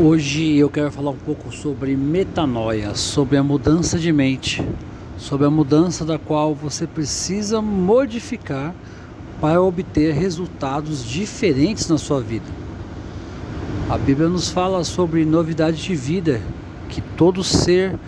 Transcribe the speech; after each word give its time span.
Hoje 0.00 0.56
eu 0.56 0.70
quero 0.70 0.92
falar 0.92 1.10
um 1.10 1.16
pouco 1.16 1.52
sobre 1.52 1.96
metanoia, 1.96 2.94
sobre 2.94 3.36
a 3.36 3.42
mudança 3.42 3.98
de 3.98 4.12
mente, 4.12 4.64
sobre 5.18 5.44
a 5.44 5.50
mudança 5.50 6.04
da 6.04 6.16
qual 6.18 6.54
você 6.54 6.86
precisa 6.86 7.60
modificar 7.60 8.72
para 9.40 9.60
obter 9.60 10.14
resultados 10.14 11.04
diferentes 11.04 11.88
na 11.88 11.98
sua 11.98 12.20
vida. 12.20 12.46
A 13.90 13.98
Bíblia 13.98 14.28
nos 14.28 14.50
fala 14.50 14.84
sobre 14.84 15.24
novidade 15.24 15.82
de 15.82 15.96
vida, 15.96 16.40
que 16.88 17.00
todo 17.00 17.42
ser 17.42 17.98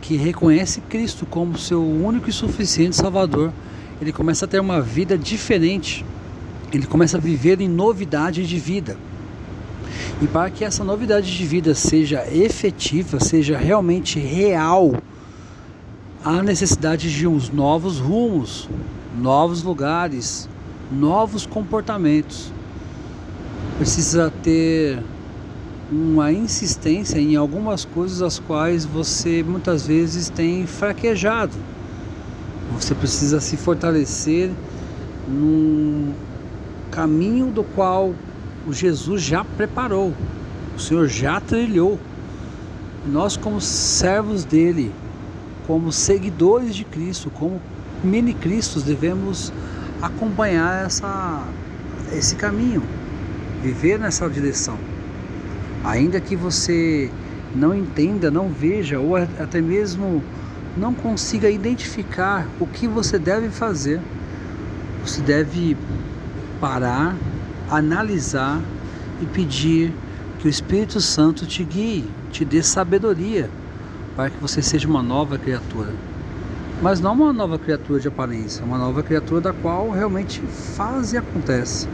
que 0.00 0.16
reconhece 0.16 0.80
Cristo 0.82 1.26
como 1.26 1.58
seu 1.58 1.82
único 1.82 2.30
e 2.30 2.32
suficiente 2.32 2.96
Salvador, 2.96 3.52
ele 4.00 4.12
começa 4.12 4.44
a 4.44 4.48
ter 4.48 4.60
uma 4.60 4.80
vida 4.80 5.16
diferente. 5.16 6.04
Ele 6.72 6.86
começa 6.86 7.16
a 7.16 7.20
viver 7.20 7.60
em 7.60 7.68
novidade 7.68 8.46
de 8.46 8.58
vida. 8.58 8.96
E 10.20 10.26
para 10.26 10.50
que 10.50 10.64
essa 10.64 10.82
novidade 10.82 11.34
de 11.34 11.46
vida 11.46 11.74
seja 11.74 12.26
efetiva, 12.30 13.20
seja 13.20 13.56
realmente 13.56 14.18
real, 14.18 14.94
há 16.24 16.42
necessidade 16.42 17.14
de 17.14 17.26
uns 17.26 17.50
novos 17.50 17.98
rumos, 17.98 18.68
novos 19.16 19.62
lugares, 19.62 20.48
novos 20.90 21.46
comportamentos. 21.46 22.52
Precisa 23.78 24.32
ter 24.42 25.02
uma 25.90 26.32
insistência 26.32 27.18
em 27.18 27.36
algumas 27.36 27.84
coisas 27.84 28.22
as 28.22 28.38
quais 28.38 28.84
você 28.84 29.42
muitas 29.42 29.86
vezes 29.86 30.28
tem 30.28 30.66
fraquejado. 30.66 31.52
Você 32.78 32.94
precisa 32.94 33.40
se 33.40 33.56
fortalecer 33.56 34.50
num 35.26 36.12
caminho 36.90 37.46
do 37.46 37.64
qual 37.64 38.14
o 38.66 38.72
Jesus 38.72 39.22
já 39.22 39.44
preparou, 39.44 40.12
o 40.76 40.80
Senhor 40.80 41.08
já 41.08 41.40
trilhou. 41.40 41.98
Nós, 43.06 43.36
como 43.36 43.60
servos 43.60 44.44
dele, 44.44 44.92
como 45.66 45.90
seguidores 45.90 46.74
de 46.74 46.84
Cristo, 46.84 47.30
como 47.30 47.60
mini-cristos, 48.04 48.82
devemos 48.82 49.52
acompanhar 50.02 50.84
essa, 50.84 51.44
esse 52.12 52.36
caminho, 52.36 52.82
viver 53.62 53.98
nessa 53.98 54.28
direção. 54.28 54.76
Ainda 55.84 56.20
que 56.20 56.36
você 56.36 57.10
não 57.54 57.74
entenda, 57.74 58.30
não 58.30 58.48
veja 58.48 58.98
ou 58.98 59.16
até 59.16 59.60
mesmo 59.60 60.22
não 60.76 60.92
consiga 60.94 61.50
identificar 61.50 62.46
o 62.60 62.66
que 62.66 62.86
você 62.86 63.18
deve 63.18 63.48
fazer, 63.48 64.00
você 65.04 65.20
deve 65.20 65.76
parar 66.60 67.14
analisar 67.70 68.60
e 69.20 69.26
pedir 69.26 69.92
que 70.38 70.46
o 70.46 70.50
Espírito 70.50 71.00
Santo 71.00 71.46
te 71.46 71.64
guie, 71.64 72.04
te 72.30 72.44
dê 72.44 72.62
sabedoria 72.62 73.50
para 74.14 74.30
que 74.30 74.36
você 74.40 74.62
seja 74.62 74.88
uma 74.88 75.02
nova 75.02 75.38
criatura. 75.38 75.92
Mas 76.82 77.00
não 77.00 77.14
uma 77.14 77.32
nova 77.32 77.58
criatura 77.58 77.98
de 77.98 78.08
aparência, 78.08 78.64
uma 78.64 78.76
nova 78.76 79.02
criatura 79.02 79.40
da 79.40 79.52
qual 79.52 79.90
realmente 79.90 80.40
faz 80.40 81.12
e 81.12 81.16
acontece. 81.16 81.88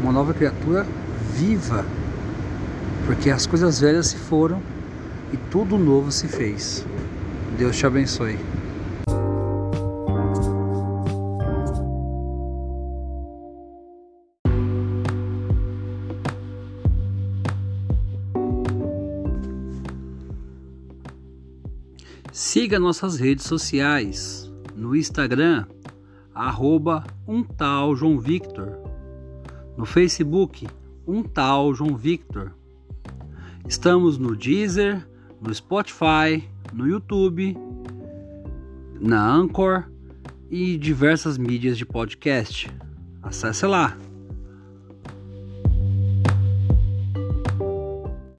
Uma 0.00 0.12
nova 0.12 0.32
criatura 0.32 0.86
viva, 1.34 1.84
porque 3.06 3.30
as 3.30 3.46
coisas 3.46 3.80
velhas 3.80 4.08
se 4.08 4.16
foram 4.16 4.62
e 5.32 5.36
tudo 5.50 5.76
novo 5.76 6.10
se 6.10 6.26
fez. 6.26 6.86
Deus 7.58 7.76
te 7.76 7.86
abençoe. 7.86 8.38
Siga 22.30 22.78
nossas 22.78 23.18
redes 23.18 23.44
sociais 23.44 24.48
no 24.76 24.94
Instagram, 24.94 25.66
arroba 26.32 27.02
um 27.26 27.42
tal 27.42 27.96
João 27.96 28.20
Victor, 28.20 28.78
no 29.76 29.84
Facebook, 29.84 30.68
um 31.04 31.24
tal 31.24 31.74
João 31.74 31.96
Victor. 31.96 32.52
Estamos 33.66 34.16
no 34.16 34.36
Deezer, 34.36 35.04
no 35.40 35.52
Spotify, 35.52 36.48
no 36.72 36.86
YouTube, 36.86 37.56
na 39.00 39.26
Anchor 39.26 39.84
e 40.50 40.76
diversas 40.76 41.36
mídias 41.38 41.76
de 41.76 41.84
podcast. 41.84 42.70
Acesse 43.22 43.66
lá. 43.66 43.96